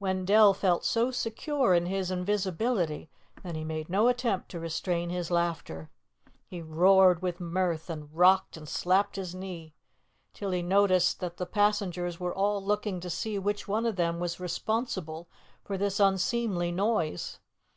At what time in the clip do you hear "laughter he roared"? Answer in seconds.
5.30-7.22